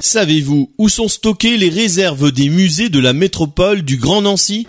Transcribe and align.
Savez-vous 0.00 0.72
où 0.78 0.88
sont 0.88 1.08
stockées 1.08 1.58
les 1.58 1.68
réserves 1.68 2.32
des 2.32 2.48
musées 2.48 2.88
de 2.88 2.98
la 2.98 3.12
métropole 3.12 3.82
du 3.82 3.98
Grand 3.98 4.22
Nancy? 4.22 4.66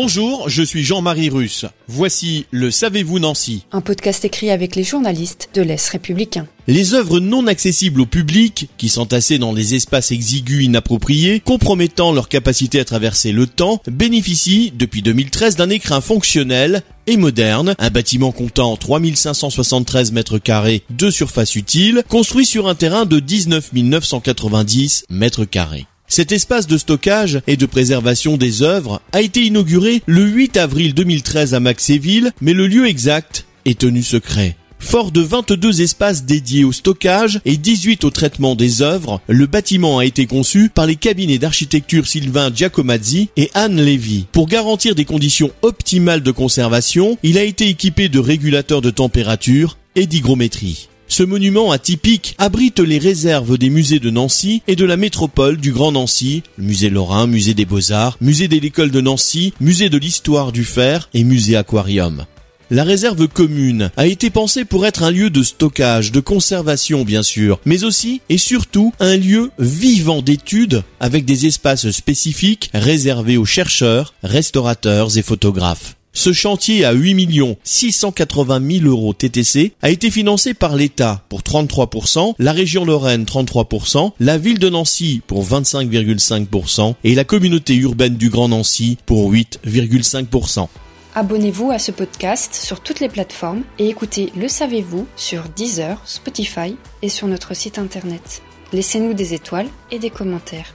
Bonjour, 0.00 0.48
je 0.48 0.62
suis 0.62 0.84
Jean-Marie 0.84 1.28
Russe. 1.28 1.66
Voici 1.88 2.46
le 2.52 2.70
Savez-vous 2.70 3.18
Nancy 3.18 3.64
Un 3.72 3.80
podcast 3.80 4.24
écrit 4.24 4.48
avec 4.52 4.76
les 4.76 4.84
journalistes 4.84 5.50
de 5.54 5.60
l'Est 5.60 5.88
républicain. 5.88 6.46
Les 6.68 6.94
œuvres 6.94 7.18
non 7.18 7.48
accessibles 7.48 8.02
au 8.02 8.06
public, 8.06 8.68
qui 8.78 8.90
s'entassaient 8.90 9.38
dans 9.38 9.52
des 9.52 9.74
espaces 9.74 10.12
exigus 10.12 10.66
inappropriés, 10.66 11.40
compromettant 11.40 12.12
leur 12.12 12.28
capacité 12.28 12.78
à 12.78 12.84
traverser 12.84 13.32
le 13.32 13.48
temps, 13.48 13.82
bénéficient 13.90 14.72
depuis 14.72 15.02
2013 15.02 15.56
d'un 15.56 15.68
écrin 15.68 16.00
fonctionnel 16.00 16.84
et 17.08 17.16
moderne, 17.16 17.74
un 17.80 17.90
bâtiment 17.90 18.30
comptant 18.30 18.76
3573 18.76 20.12
mètres 20.12 20.38
carrés 20.38 20.84
de 20.90 21.10
surface 21.10 21.56
utile, 21.56 22.04
construit 22.08 22.46
sur 22.46 22.68
un 22.68 22.76
terrain 22.76 23.04
de 23.04 23.18
19 23.18 23.72
990 23.72 25.06
mètres 25.10 25.44
carrés. 25.44 25.86
Cet 26.08 26.32
espace 26.32 26.66
de 26.66 26.78
stockage 26.78 27.42
et 27.46 27.58
de 27.58 27.66
préservation 27.66 28.38
des 28.38 28.62
œuvres 28.62 29.02
a 29.12 29.20
été 29.20 29.42
inauguré 29.42 30.02
le 30.06 30.22
8 30.22 30.56
avril 30.56 30.94
2013 30.94 31.52
à 31.52 31.60
Maxéville, 31.60 32.32
mais 32.40 32.54
le 32.54 32.66
lieu 32.66 32.86
exact 32.86 33.44
est 33.66 33.78
tenu 33.78 34.02
secret. 34.02 34.56
Fort 34.78 35.12
de 35.12 35.20
22 35.20 35.82
espaces 35.82 36.24
dédiés 36.24 36.64
au 36.64 36.72
stockage 36.72 37.40
et 37.44 37.58
18 37.58 38.04
au 38.04 38.10
traitement 38.10 38.54
des 38.54 38.80
œuvres, 38.80 39.20
le 39.28 39.46
bâtiment 39.46 39.98
a 39.98 40.06
été 40.06 40.24
conçu 40.24 40.70
par 40.70 40.86
les 40.86 40.96
cabinets 40.96 41.38
d'architecture 41.38 42.06
Sylvain 42.06 42.50
Giacomazzi 42.54 43.28
et 43.36 43.50
Anne 43.52 43.80
Lévy. 43.80 44.26
Pour 44.32 44.46
garantir 44.46 44.94
des 44.94 45.04
conditions 45.04 45.50
optimales 45.60 46.22
de 46.22 46.30
conservation, 46.30 47.18
il 47.22 47.36
a 47.36 47.44
été 47.44 47.68
équipé 47.68 48.08
de 48.08 48.18
régulateurs 48.18 48.80
de 48.80 48.90
température 48.90 49.76
et 49.94 50.06
d'hygrométrie. 50.06 50.88
Ce 51.18 51.24
monument 51.24 51.72
atypique 51.72 52.36
abrite 52.38 52.78
les 52.78 52.98
réserves 52.98 53.58
des 53.58 53.70
musées 53.70 53.98
de 53.98 54.08
Nancy 54.08 54.62
et 54.68 54.76
de 54.76 54.84
la 54.84 54.96
métropole 54.96 55.56
du 55.56 55.72
Grand 55.72 55.90
Nancy, 55.90 56.44
le 56.56 56.62
musée 56.62 56.90
Lorrain, 56.90 57.26
musée 57.26 57.54
des 57.54 57.64
Beaux-Arts, 57.64 58.16
musée 58.20 58.46
de 58.46 58.56
l'école 58.56 58.92
de 58.92 59.00
Nancy, 59.00 59.52
musée 59.58 59.88
de 59.88 59.98
l'histoire 59.98 60.52
du 60.52 60.62
fer 60.62 61.10
et 61.14 61.24
musée 61.24 61.56
aquarium. 61.56 62.24
La 62.70 62.84
réserve 62.84 63.26
commune 63.26 63.90
a 63.96 64.06
été 64.06 64.30
pensée 64.30 64.64
pour 64.64 64.86
être 64.86 65.02
un 65.02 65.10
lieu 65.10 65.28
de 65.28 65.42
stockage, 65.42 66.12
de 66.12 66.20
conservation 66.20 67.04
bien 67.04 67.24
sûr, 67.24 67.58
mais 67.64 67.82
aussi 67.82 68.20
et 68.28 68.38
surtout 68.38 68.92
un 69.00 69.16
lieu 69.16 69.50
vivant 69.58 70.22
d'études 70.22 70.84
avec 71.00 71.24
des 71.24 71.46
espaces 71.46 71.90
spécifiques 71.90 72.70
réservés 72.74 73.38
aux 73.38 73.44
chercheurs, 73.44 74.14
restaurateurs 74.22 75.18
et 75.18 75.22
photographes. 75.22 75.97
Ce 76.12 76.32
chantier 76.32 76.84
à 76.84 76.92
8 76.92 77.56
680 77.62 78.80
000 78.80 78.86
euros 78.86 79.12
TTC 79.12 79.72
a 79.82 79.90
été 79.90 80.10
financé 80.10 80.54
par 80.54 80.74
l'État 80.74 81.22
pour 81.28 81.42
33%, 81.42 82.34
la 82.38 82.52
région 82.52 82.84
Lorraine 82.84 83.24
33%, 83.24 84.12
la 84.18 84.38
ville 84.38 84.58
de 84.58 84.68
Nancy 84.68 85.22
pour 85.26 85.44
25,5% 85.44 86.94
et 87.04 87.14
la 87.14 87.24
communauté 87.24 87.74
urbaine 87.76 88.16
du 88.16 88.30
Grand 88.30 88.48
Nancy 88.48 88.98
pour 89.06 89.32
8,5%. 89.32 90.68
Abonnez-vous 91.14 91.70
à 91.70 91.78
ce 91.78 91.90
podcast 91.90 92.54
sur 92.54 92.80
toutes 92.80 93.00
les 93.00 93.08
plateformes 93.08 93.62
et 93.78 93.88
écoutez 93.88 94.32
Le 94.36 94.48
Savez-vous 94.48 95.06
sur 95.16 95.44
Deezer, 95.56 96.00
Spotify 96.04 96.76
et 97.02 97.08
sur 97.08 97.26
notre 97.26 97.54
site 97.54 97.78
internet. 97.78 98.42
Laissez-nous 98.72 99.14
des 99.14 99.34
étoiles 99.34 99.68
et 99.90 99.98
des 99.98 100.10
commentaires. 100.10 100.74